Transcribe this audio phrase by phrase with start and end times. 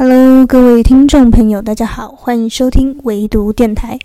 [0.00, 3.98] Hello，各位听众朋友，大家好，欢迎收听唯读电台。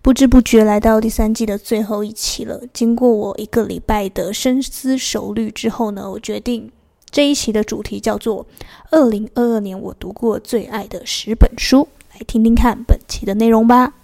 [0.00, 2.60] 不知不觉来到第三季的最后一期了。
[2.72, 6.70] 经过我一个礼拜的深思熟虑之后呢，我决定
[7.10, 8.46] 这一期的主题叫做
[8.92, 13.94] “二零二二年我读过最爱的十本书”，来听听看本期的内容吧。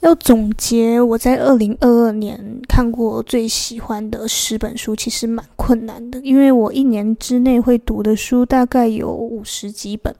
[0.00, 10.14] 要总结我在二零二二年看过最喜欢的十本书，其实蛮困难的，因为我一年之内会读的书大概有五十几本，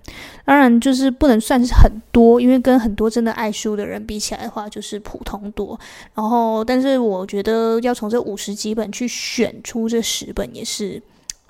[0.45, 5.81] 当然就是不能算是很多，因为跟很多真的爱书的人比起来的话，就是普通多。
[6.15, 11.03] 然后，但是我觉得要从这五十几本去选出这十本，也是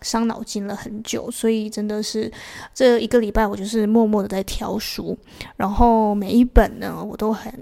[0.02, 2.30] 伤脑筋了很久，所以真的是
[2.72, 5.18] 这一个礼拜我就是默默的在挑书，
[5.56, 7.52] 然后每一本呢，我都很。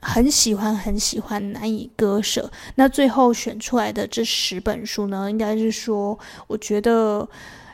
[0.00, 2.50] 很喜欢，很喜欢，难以割舍。
[2.74, 7.28] 那最后选出来的这十本书呢，应该是说，我觉得。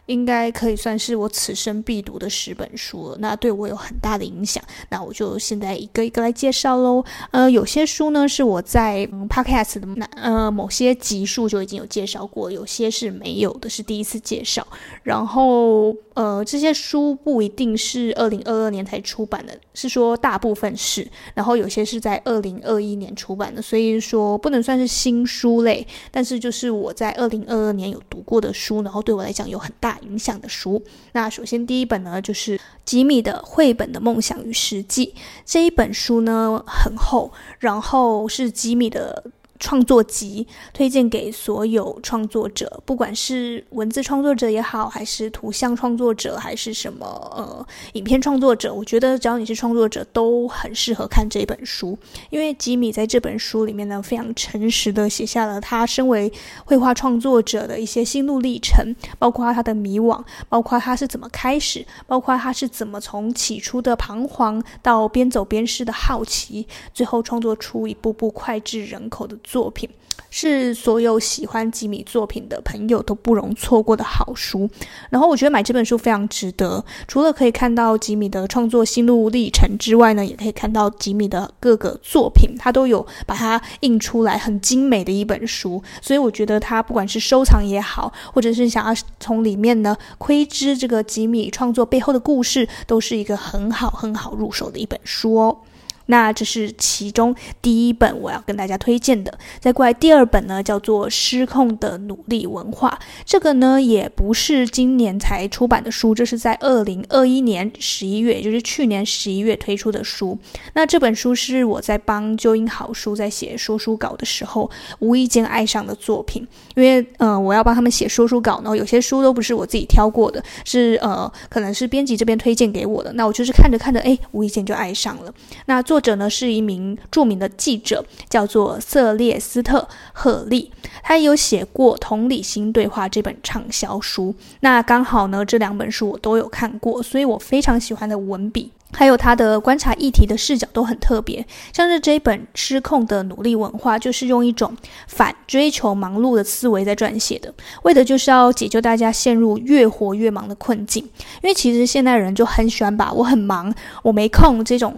[0.07, 4.63] 应该可以算是我此生必读的十本书了，那对我有很大的影响。
[4.89, 7.05] 那我就现在一个一个来介绍喽。
[7.33, 14.65] 呃，有些书呢是我在、嗯、Podcast 的那呃某些集数就已经有介绍过，有些是没有的，是第一次介绍。
[15.03, 21.07] 然后呃，这些书不一定是二零二二年才出版的，是说大部分是。
[21.35, 35.07] 然后有些是在二零二一年出版的，所以说不能算是新书类，但是就是我在二零二二年有读过的书，然后对我来讲有很大影响的书，那首先第一本呢，就是吉米的《绘本的梦想与实际》
[35.45, 39.23] 这一本书呢，很厚，然后是吉米的。
[39.59, 51.99] 创作集推荐给所有创作者，不管是文字创作者也好，还是图像创作者，还是什么呃影片创作者，我觉得只要你是创作者，都很适合看这本书。
[52.31, 56.31] 因为吉米在这本书里面呢，非常诚实的写下了他身为
[56.65, 69.37] 绘画创作者的一些心路历程，包括他的迷惘，包括他是怎么开始，包括他是怎么从起初的彷徨到边走边试的好奇，最后创作出一部部脍炙人口的。
[69.47, 69.89] 作品
[70.29, 74.69] 是所有喜欢吉米作品的朋友都不容错过的好书，
[75.09, 76.85] 然后我觉得买这本书非常值得。
[77.07, 85.83] 除了可以看到吉米的创作心路历程之外呢，也可以看到吉米的各个作品，他都有把它印出来，很精美的一本书。
[86.03, 95.57] 所以我觉得他不管是收藏也好，或者是想要从里面呢窥知这个吉米创作背后的故事，都是一个很好很好入手的一本书哦。
[96.07, 102.99] 那这是其中第一本我要跟大家推荐的，再过来第二本呢，叫做《失控的努力文化》。
[103.25, 110.39] 这个呢也不是今年才出版的书，这是在二零二一年十一月，也就是去年十一月推出的书。
[110.75, 125.33] 那这本书是我在帮旧英好书在写说书稿的时候无意间爱上的作品，因为呃我要帮他们写说书稿，呢有些书都不是我自己挑过的，是呃可能是编辑这边推荐给我的，那我就是看着看着，哎，无意间就爱上了。
[125.67, 129.79] 那做作者呢是一名著名的记者，叫做瑟列斯特·
[130.13, 130.71] 赫利，
[131.03, 134.35] 他也有写过《同理心对话》这本畅销书。
[134.61, 141.43] 那刚好呢，这两本书我都有看过，所以我非常喜欢的文笔，还有他的观察议题的视角都很特别。
[141.73, 144.77] 像是这一本《失控的努力文化》，就是用一种
[145.09, 147.51] 反追求忙碌的思维在撰写的，
[147.85, 151.03] 为的就是要解救大家陷入越活越忙的困境。
[151.43, 154.95] 因为其实现代人就很喜欢把“我很忙，我没空”这种。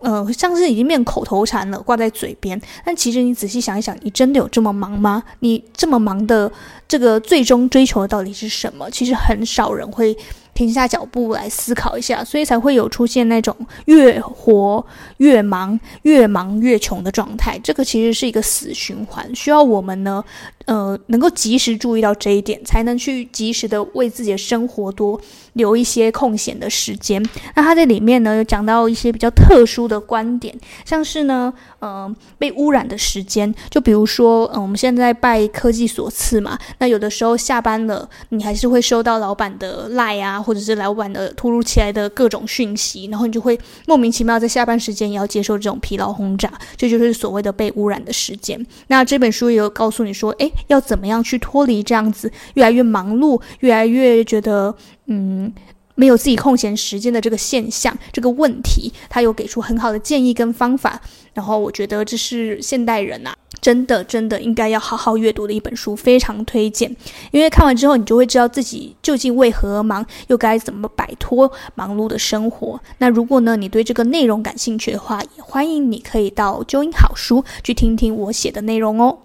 [0.00, 2.60] 呃，像是已经变口头禅了，挂在嘴边。
[2.84, 5.22] 但其实你仔细想一想，你真的有这么忙吗？
[5.40, 6.50] 你这么忙的
[6.86, 8.88] 这个最终追求的到底是什么？
[8.90, 10.16] 其实很少人会
[10.54, 13.56] 停下脚步来思考一下，所以才会有出现那种
[13.86, 14.84] 越活
[15.16, 17.58] 越忙、越忙越穷的状态。
[17.62, 20.24] 这个其实是一个死循环，需要我们呢。
[20.68, 25.18] 呃，能够及时注意到这一点，才能去及时的为自己的生活多
[25.54, 27.22] 留一些空闲的时间。
[27.56, 48.66] 那他在里面呢，有讲到一些比较特殊的观点，像是呢，呃，被污染的时间，就比如说，嗯、呃，我们现在拜科技所赐嘛，那有的时候下班了，你还是会收到老板的赖啊，或者是老板的突如其来的各种讯息，然后你就会莫名其妙在下班时间也要接受这种疲劳轰炸，这就是所谓的被污染的时间。
[48.88, 50.52] 那这本书也有告诉你说，诶。
[50.66, 54.74] 要怎么样去脱离这样子越来越忙碌、越来越觉得
[55.06, 55.52] 嗯
[55.94, 61.00] 没有自己空闲时间的这个现象，这个问题，他有给出很好的建议跟方法。
[61.34, 66.94] 然后我觉得这是现代人啊，真的真的应该要好好阅读的一本书，非常推荐。
[67.30, 72.80] 因为看完之后，你就会知道自己究竟为何而忙，又该怎么摆脱忙碌的生活。
[72.98, 79.18] 那如果呢，你对这个内容感兴趣的话，也欢迎你可以到啾音好书去听听我写的内容哦。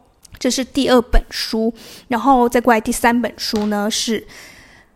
[0.44, 1.74] 这是第二本书，
[2.10, 4.28] 然后再过来第三本书呢，是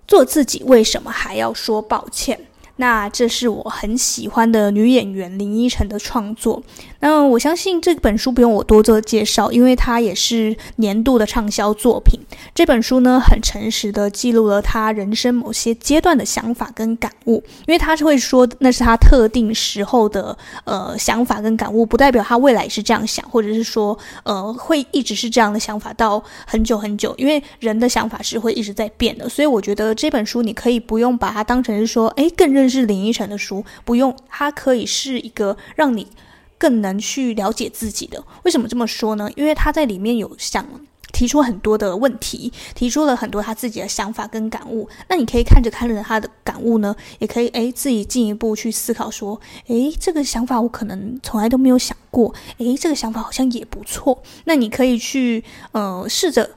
[0.06, 2.38] 做自己，为什么还要说抱歉？
[2.76, 6.62] 那这是我很喜欢的女演员林依晨的创作。
[7.00, 12.20] 那我相信这本书不用我多做介绍，因为它也是年度的畅销作品。
[12.56, 20.36] 这本书呢，很诚实的记录了他人生某些阶段的想法跟感悟，因为他是会说那是他特定时候的
[20.66, 29.30] 呃想法跟感悟，不代表他未来是这样想，或者是说呃会一直是这样的想法到很久很久，因为人的想法是会一直在变的。
[29.30, 36.08] 所以我觉得这本书你可以不用把它当成是说，诶，更认识林依晨的书，不用，它可以是一个让你。
[36.58, 38.24] 更能去了解自己的。
[38.44, 39.30] 为什么这么说呢？
[39.36, 40.66] 因为他在里面有想
[41.14, 44.88] 提出很多的问题，提出了很多他自己的想法跟感悟。
[45.08, 54.22] 那你可以看着看着他的感悟呢，也可以诶自己进一步去思考说，诶这个想法我可能从来都没有想过，诶这个想法好像也不错。
[54.46, 56.50] 那你可以去呃试着，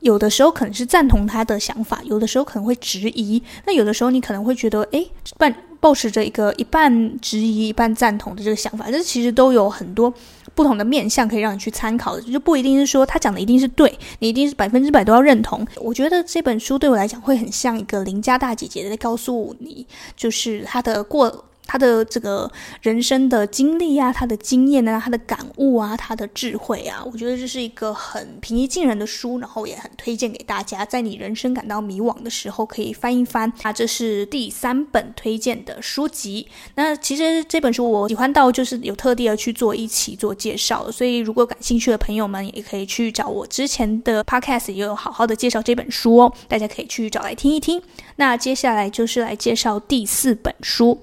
[0.00, 3.42] 有的时候可能是赞同他的想法，有的时候可能会质疑。
[3.66, 5.54] 那有的时候你可能会觉得，诶办。
[5.80, 10.12] 保持着一个一半质疑、一半赞同的这个想法，这其实都有很多
[10.54, 15.66] 不同的面向可以让你去参考的，就不一定是说他讲的一定是对，你一定是百分之百都要认同。
[15.76, 21.46] 我觉得这本书对我来讲会很像一个邻家大姐姐在告诉你，就是她的过。
[21.70, 22.50] 他的这个
[22.82, 33.52] 人生的经历啊，他的经验啊，他的感悟啊，他的智慧啊，我觉得这是一个很平易近人的书，然后也很推荐给大家，在你人生感到迷惘的时候可以翻一翻。
[33.62, 36.48] 啊，这是第三本推荐的书籍。
[36.74, 47.80] 那其实这本书我喜欢到就是有特地的去做一期做介绍，所以如果感兴趣的朋友们也可以去找我之前的 podcast 也有好好的介绍这本书哦，大家可以去找来听一听。
[48.16, 50.98] 那接下来就是来介绍第四本书。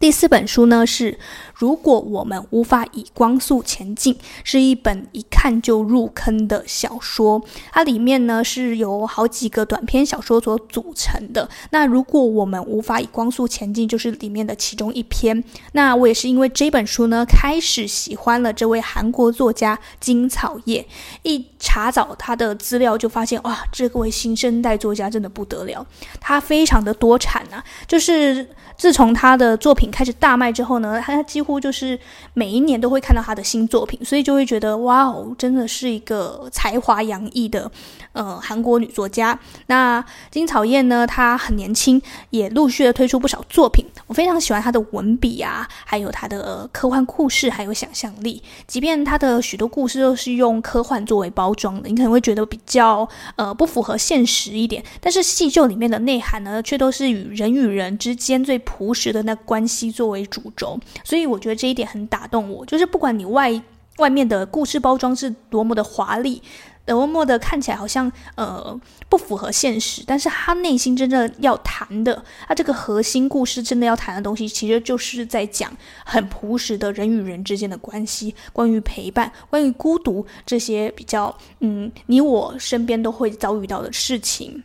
[0.00, 1.12] 第四本书呢是
[1.60, 4.14] 《如果我们无法以光速前进》，
[4.44, 7.42] 是一本一看就入坑的小说。
[7.70, 11.46] 它里面呢是由好几个短篇小说所组成的。
[11.70, 15.44] 那如果我们无法以光速前进，就是里面的其中一篇。
[15.72, 20.86] 那我也是因为这本书呢，开始喜欢了这位韩国作家金草叶。
[21.24, 25.86] 一查找他的资料，就发现哇，这位新生代作家真的不得了，
[26.18, 28.48] 他非常的多产啊，就是。
[28.80, 31.98] 自从他的作品开始大卖之后呢，他几乎就是
[32.34, 37.70] 每一年都会看到他的新作品，所以就会觉得哇哦，真的是一个才华洋溢的
[38.12, 39.38] 呃韩国女作家。
[39.66, 42.00] 那金草燕呢，她很年轻，
[42.30, 43.86] 也陆续的推出不少作品。
[44.06, 48.42] 我非常喜欢她的文笔啊，还有她的科幻故事，还有想象力。
[48.66, 62.64] 即便她的许多故事都是用科幻作为包装的，你可能会觉得比较呃不符合现实一点，但是细究里面的内涵呢，却都是与人与人之间最朴实的那关系作为主轴，所以我觉得这一点很打动我。
[62.66, 63.60] 就是不管你外
[63.96, 66.40] 外面的故事包装是多么的华丽，
[66.86, 75.70] 多么的看起来好像呃不符合现实，但是他内心真正要谈的，他这个核心故事真的要谈的东西，其实就是在讲
[76.04, 84.62] 很朴实的人与人之间的关系，关于陪伴，关于孤独这些比较嗯你我身边都会遭遇到的事情。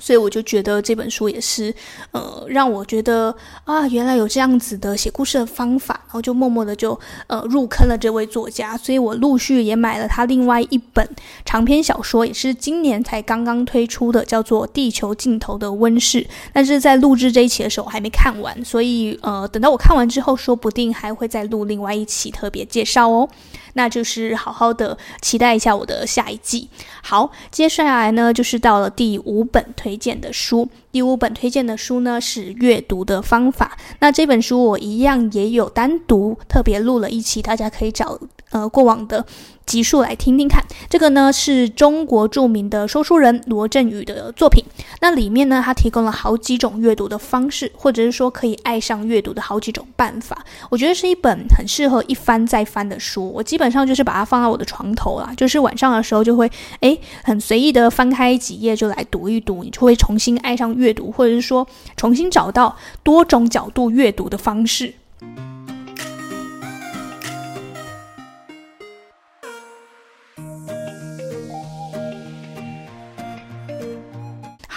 [0.00, 1.72] 所以我就觉得这本书也是，
[2.10, 3.32] 呃，让我觉得
[3.64, 6.98] 啊，原来有这样子的写故事的方法，然后就默默的就
[7.28, 8.76] 呃入坑了这位作家。
[8.76, 11.08] 所以我陆续也买了他另外一本
[11.44, 16.22] 长篇小说，也是今年才刚刚推出的，叫做《地球尽头的温室》。
[16.52, 23.28] 但是在录制这一期的时候还没看完，所以呃，等到我看完之后，说不定还会再录另外一期特别介绍哦。
[23.74, 26.68] 那就是好好的期待一下我的下一季。
[27.02, 30.68] 好，接下来呢，就是到了第五本推荐的书。
[30.92, 33.78] 第五本推荐的书呢是阅读的方法。
[34.00, 38.18] 那这本书我一样也有单独特别录了一期，大家可以找
[38.50, 39.24] 呃过往的
[39.70, 40.64] 集数来听听看。
[40.88, 44.64] 这个呢是中国著名的说书人罗振宇的作品。
[45.00, 50.44] 那里面呢，他提供了好几种阅读的方式，或者是说可以爱上阅读的好几种办法。
[50.70, 53.30] 我觉得是一本很适合一翻再翻的书。
[53.32, 56.50] 我基本上就是把它放在我的床头啦，就是晚上的时候就会
[56.80, 60.74] 诶很随意的翻开几页就来读一读，你就会重新爱上。
[60.74, 64.94] 阅读，或者是说重新找到多种角度阅读的方式。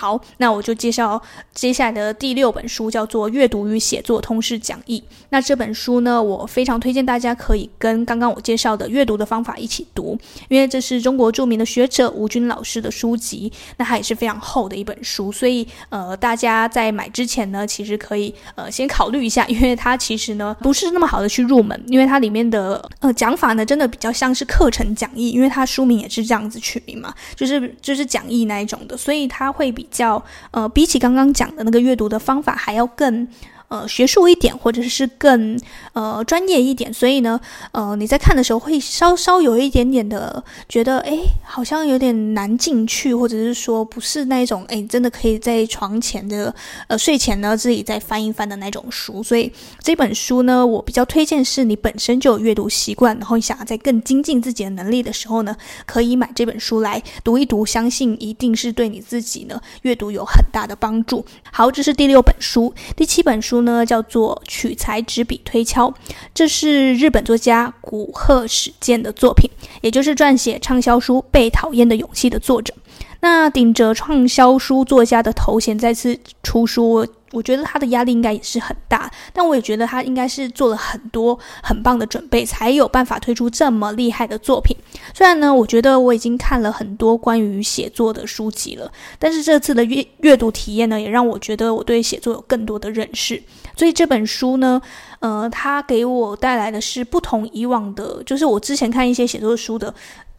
[0.03, 1.21] 好，那我就介绍
[1.53, 4.99] 接下来的第六本书，叫做《阅读与写作通识讲义》。
[5.29, 10.19] 那这本书呢，我非常推荐大家可以跟刚刚我介绍的阅读的方法一起读，
[10.49, 30.21] 因为这是中国著名的学者吴军老师的书籍，那它也是非常厚的一本书，所以呃，大家在买之前呢，其实可以呃先考虑一下，因为它其实呢不是那么好的去入门，因为它里面的呃讲法呢，真的比较像是课程讲义，因为它书名也是这样子取名嘛，就是就是讲义那一种的，所以它会比叫
[30.51, 33.25] 呃比起刚刚讲的那个阅读的方法还要更。
[33.73, 35.59] 呃，学术一点，或者是更
[35.93, 46.53] 呃专业一点，所以呢，呃，你在看的时候会稍稍有一点点的觉得，诶，好像有点难进去，或者是说不是那种，诶，真的可以在床前的
[46.87, 49.23] 呃睡前呢自己再翻一翻的那种书。
[49.23, 61.25] 所以这本书呢，我比较推荐是你本身就有阅读习惯，然后你想要在更精进自己的能力的时候呢，可以买这本书来读一读，相信一定是对你自己呢阅读有很大的帮助。
[61.51, 63.62] 好，这是第六本书，第七本书。
[63.63, 65.93] 呢，叫做取材执笔推敲，
[66.33, 69.49] 这是日本作家古贺史健的作品，
[69.81, 72.73] 也就是撰写畅销书《被讨厌的勇气》的作者。
[73.21, 77.07] 那顶着畅销书作家的头衔再次出书。
[77.33, 84.77] 我觉得他的压力应该也是很大，但我也觉得他应该是做了很多很棒的准备，才有办法推出这么厉害的作品。
[85.13, 93.41] 虽然呢，我觉得我已经看了很多关于写作的书籍了，但是这次的阅阅读体验呢，也让我觉得我对写作有更多的认识。
[93.75, 94.79] 所以这本书呢，
[95.19, 99.91] 呃，它给我带来的是不同以往的，就是我之前看一些写作书的，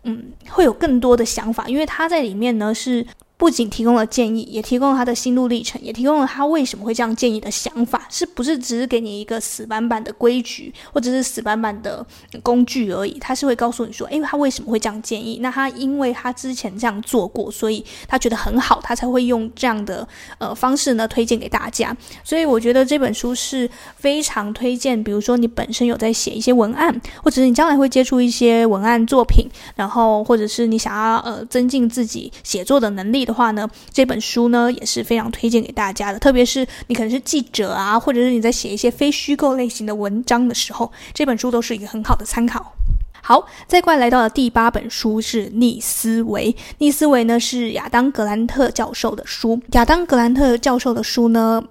[0.04, 3.04] 嗯，会有更多的想法，因为它在里面呢是。
[3.36, 12.04] 不仅提供了建议，也提供了他的心路历程，也提供了他为什么会这样建议的想法，是不是只是给你一个死板板的规矩，或者是死板板的
[12.42, 13.18] 工具而已？
[13.18, 15.40] 他是会告诉你说，诶，他为什么会这样建议？
[15.42, 20.06] 那他因为他之前这样做过，所以他觉得很好，他才会用这样的
[20.38, 21.94] 呃方式呢推荐给大家。
[22.22, 36.18] 所以我觉得这本书是非常推荐，比如说你本身有在写一些文案，或者是你将来会接触一些文案作品，然后或者是你想要呃增进自己写作的能力的话呢，这本书呢也是非常推荐给大家的。
[36.18, 42.74] 特别是你可能是记者啊，或者是你在写一些非虚构类型的文章的时候，这本书都是一个很好的参考。
[43.22, 46.52] 好，再过来来到了第八本书是《逆思维》。
[46.76, 49.58] 《逆思维》呢是亚当·格兰特教授的书。
[49.72, 51.64] 亚当·格兰特教授的书呢，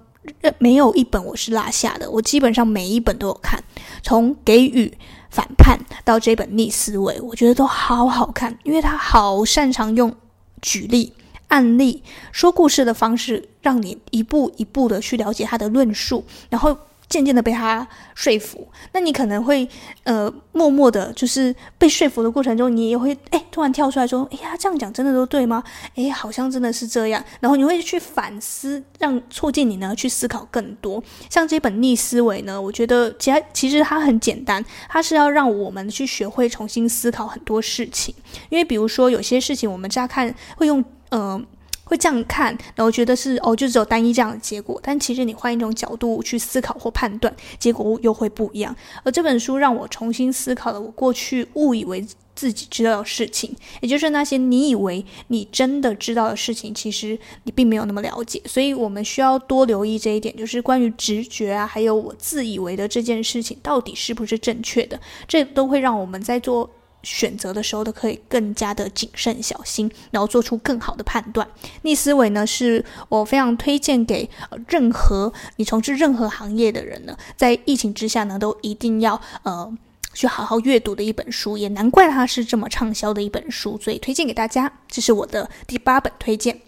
[0.58, 3.62] 没有一本我是落下的，我基本上每一本都有看。
[4.02, 4.92] 从给予、
[5.30, 10.12] 反叛到这本《逆思维》，我觉得都好好看，因为他好擅长用
[10.60, 11.12] 举例。
[11.48, 16.76] 案例说故事的方式，让你一步一步的去了解他的论述，然后
[17.08, 18.66] 渐渐的被他说服。
[18.92, 19.68] 那你可能会
[20.04, 25.62] 呃默默的，就是被说服的过程中，你也会哎突然跳出来说：“哎呀，这样讲真的都对吗？
[25.94, 31.02] 哎，好像真的是这样。”然后你会去反思，让促进你呢去思考更多。
[31.28, 38.14] 像这本逆思维呢，我觉得其实其实它很简单，它是要让我们去学会重新思考很多事情。
[38.48, 40.82] 因为比如说有些事情，我们乍看会用。
[41.16, 41.46] 嗯、
[41.84, 44.80] 会这样看，然后觉得是哦，就只有单一这样的结果。
[44.82, 48.74] 但其实你换一种角度去思考或判断，结果又会不一样。
[49.04, 52.04] 而这本书让我重新思考了我过去误以为
[52.34, 58.42] 自己知道的事情，也就是那些你以为你真的知道的事情，其实你并没有那么了解。
[58.44, 66.68] 所以我们需要多留意这一点，就是关于直觉啊，还有我自以为的这件事情到底是不是正确的，这都会让我们在做。
[67.04, 71.46] 选择的时候都可以更加的谨慎小心，然后做出更好的判断。
[71.82, 74.28] 逆思维呢，是我非常推荐给
[74.66, 79.72] 任何你从事任何行业的人呢，在疫情之下呢，都一定要呃
[80.14, 81.56] 去好好阅读的一本书。
[81.56, 84.72] 也难怪它是这么畅销的一本书，所以推荐给大家。
[84.88, 86.60] 这是我的第八本推荐。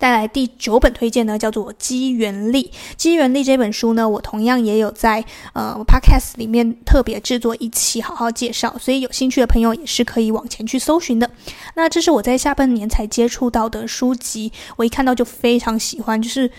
[0.00, 2.64] 带来第九本推荐呢，叫做《机缘力》。
[2.96, 11.30] 《机缘力》这本书呢，我同样也有在呃 Podcast 里面特别制作一期好好介绍，所以有兴趣的朋友也是可以往前去搜寻的。
[11.74, 16.50] 那这是我在下半年才接触到的书籍，我一看到就非常喜欢，就是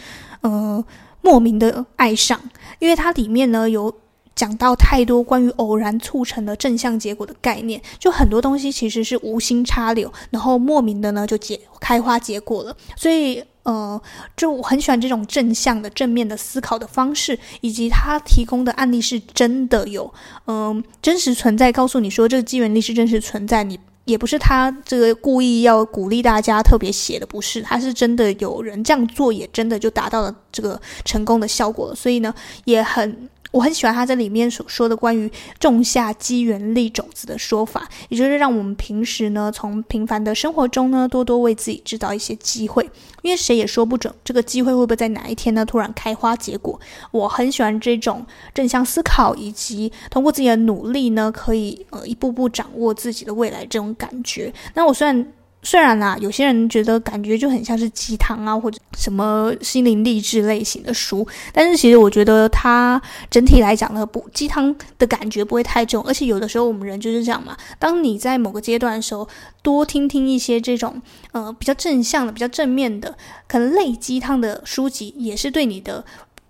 [0.41, 0.86] 呃
[1.21, 2.39] 莫名的爱上，
[2.77, 4.00] 因为它里面呢有。
[4.36, 12.76] 讲到太多关于偶然促成的正向结果的概念，就很多东西其实是无心插柳，然后莫名的呢就结开花结果了。
[12.96, 14.02] 所以，呃，
[14.36, 20.12] 就我很喜欢这种正向的、正面的思考的方式，以及他提供的案例是真的有，
[20.48, 23.64] 嗯、真实存在，告诉你说这个机缘力是真实存在。
[23.64, 31.96] 你也不是他这个故意要鼓励大家特别写的，不是，他是真的有人这样做，也真的就达到了这个成功的效果了。
[31.96, 32.34] 所以呢，
[32.64, 33.30] 也很。
[33.51, 35.29] 我很喜欢他在里面所说的关于
[35.60, 42.89] 种下机缘力种子的说法，也就是让我们平时呢，从平凡的生活中呢，多多为自己制造一些机会，
[43.22, 46.79] 因为谁也说不准这个机会会不会在哪一天呢突然开花结果。
[47.12, 54.53] 我很喜欢这种正向思考，以及通过自己的努力呢，可以呃一步步掌握自己的未来这种感觉。
[54.74, 55.34] 那我虽然。
[55.63, 63.00] 虽然啦，有些人觉得感觉就很像是鸡汤啊，或者什么心灵励志类型的书，但是其实我觉得它
[63.30, 67.56] 整体来讲呢，不鸡汤的感觉不会太重，而且有的时候我们人就是这样嘛。
[67.77, 69.27] 当你在某个阶段的时候，
[69.62, 71.00] 多听听一些这种
[71.32, 73.15] 呃比较正向的、比较正面的，
[73.48, 76.03] 可能类鸡汤的书籍，也是对你的。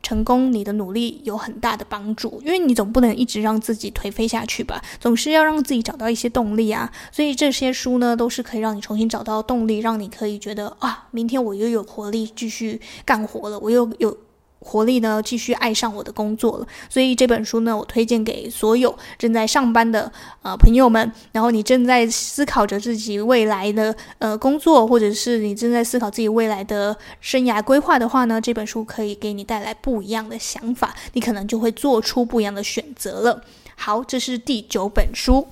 [0.04, 6.92] 成功，你的努力有很大的帮助，因为你总不能一直让自己颓废下去吧，总是要让自己找到一些动力啊。
[7.12, 14.18] 所以这些书呢，都是可以让你重新找到动力，让你可以觉得啊，明天我又有活力继续干活了，我又有。
[14.62, 16.68] 活力呢，继续爱上我的工作了。
[16.88, 20.10] 所以这本书呢，我推荐给所有正在上班的
[20.44, 21.12] 呃朋友们。
[21.32, 33.44] 然后你正在思考着自己未来的呃工作，或者是你正在思考自己未来的生涯规划的话呢，这本书可以给你带来不一样的想法，你可能就会做出不一样的选择了。
[33.76, 35.48] 好，这是第九本书。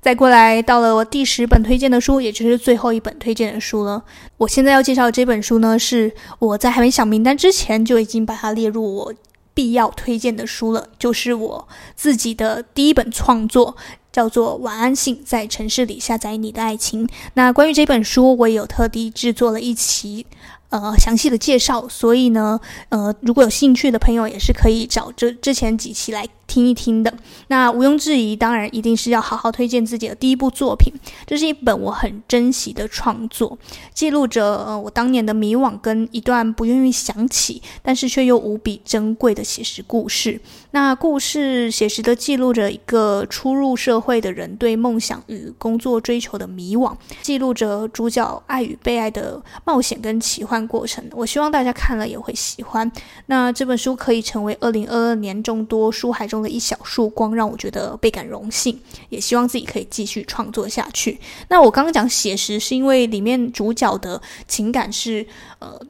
[0.00, 4.02] 再过来到了我第十本推荐的书，也就是最后一本推荐的书了。
[4.38, 9.14] 我现在要介绍的这本书呢，是我在还没想名单之前就已经把它列入我
[9.52, 13.76] 必要推荐的书了，就是我自己的第一本创作，
[14.10, 17.06] 叫做《晚安信，在城市里下载你的爱情》。
[17.34, 20.24] 那关于这本书，我也有特地制作了一期。
[20.70, 27.14] 呃，详细的介绍，所以呢，呃，如果有兴趣的朋友，也是可以找这之前几期来听一听的。
[27.46, 30.92] 那毋庸置疑，当然一定是要好好推荐自己的第一部作品。
[31.24, 33.56] 这是一本我很珍惜的创作，
[33.94, 40.40] 记录着呃我当年的迷惘跟一段不愿意想起，但是却又无比珍贵的写实故事。
[40.72, 46.92] 那故事写实的记录着一个初入社会的人对梦想与工作追求的迷惘，
[47.22, 52.90] 记录着主角爱与被爱的冒险跟奇幻过程，我希望大家看了也会喜欢。
[53.26, 58.78] 那这本书可以成为二零二二年众多书海中 的一小束光，让我觉得倍感荣幸。
[59.08, 61.18] 也希望自己可以继续创作下去。
[61.48, 65.26] 那我刚刚讲写实，是因为里面主角的情感是
[65.58, 65.80] 呃。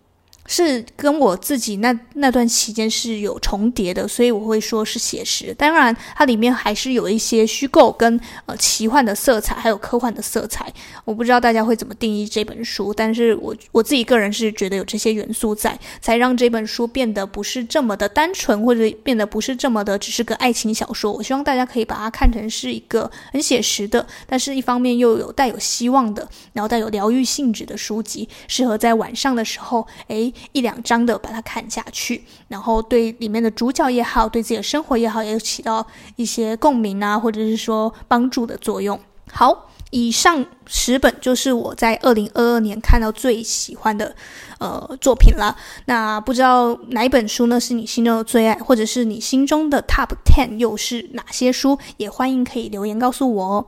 [0.52, 5.54] 是跟我自己那那段期间是有重叠的，所以我会说是写实。
[5.54, 10.66] 当然，它里面还是有一些虚构跟呃奇幻的色彩，还有科幻的色彩。
[11.04, 21.12] 我不知道大家会怎么定义这本书，但是我我自己个人是觉得有这些元素在，才让这本书变得不是这么的单纯，或者变得不是这么的只是个爱情小说。
[21.12, 30.34] 我希望大家可以把它看成是一个很写实的，但是一方面又有带有希望的，然后带有疗愈性质的书籍，适合在晚上的时候，诶。
[30.52, 38.98] 一两章的把它看下去，然后对里面的主角也好，对自己的生活也好，也起到一些共鸣啊，或者是说帮助的作用。
[39.32, 44.14] 好，以上十本就是我在二零二二年看到最喜欢的
[44.58, 45.56] 呃作品了。
[45.84, 51.78] 那不知道哪一本书呢是你心中的最爱，或者是你心中的 Top Ten 又是哪些书？
[51.96, 53.66] 也欢迎可以留言告诉我哦。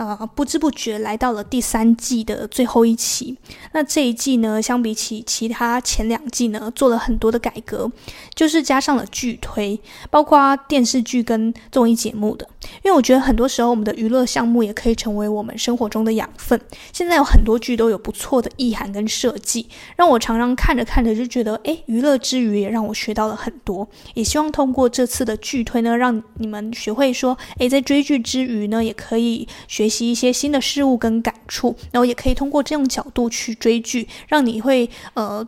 [0.00, 3.36] 呃，不知不觉来到了第三季的最后一期。
[3.72, 7.92] 那这一季呢，相比起其他前两季呢，做了很多的改革，
[8.34, 12.48] 就是加上了剧推，包括电视剧跟综艺节目的。
[12.82, 16.58] 因为我觉得很多时候我们的娱乐项目也可以成为我们生活中的养分。
[16.94, 23.86] 现在有很多剧都有不错的意涵跟设计，让我常常看着看着就觉得，诶，娱乐之余也让我学到了很多。
[24.14, 29.89] 也希望通过这次的剧推呢，让你们学会说，诶，在追剧之余呢，也可以学。
[29.90, 35.46] 习一些新的事物跟感触，然后也可以通过这种角度去追剧，让你会呃。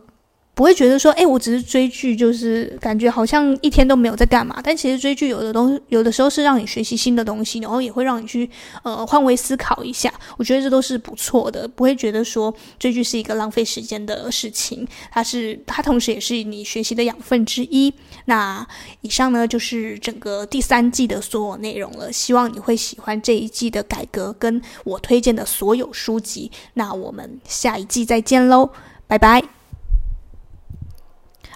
[0.55, 4.61] 不会觉得说，哎，我只是追剧，就是感觉好像一天都没有在干嘛。
[4.63, 8.47] 但其实追剧有的东，有的时候是让你学习新的东西，然后也会让你去
[8.83, 10.13] 呃换位思考一下。
[10.37, 14.87] 我觉得这都是不错的，不会觉得说追剧是一个浪费时间的事情。
[15.11, 17.91] 它是它同时也是你学习的养分之一。
[18.25, 18.65] 那
[19.01, 22.11] 以上呢就是整个第三季的所有内容了。
[22.11, 26.51] 希望你会喜欢这一季的改革跟我推荐的所有书籍。
[26.75, 28.69] 那我们下一季再见喽，
[29.07, 29.62] 拜拜。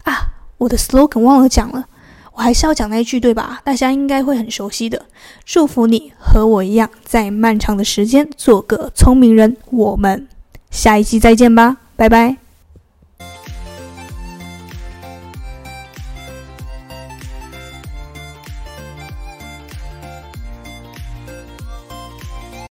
[0.08, 1.86] 啊，我的 slogan 忘了讲了，
[2.34, 3.60] 我还是要讲那一句对吧？
[3.66, 5.06] 大家应该会很熟悉的。
[5.44, 9.58] 祝福你和我一样，在漫长的时间做个聪明人。
[9.70, 10.28] 我们
[10.72, 12.47] 下一期再见吧，拜拜。